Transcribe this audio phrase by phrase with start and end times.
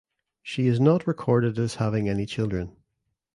[0.41, 2.75] She is not recorded as having any children.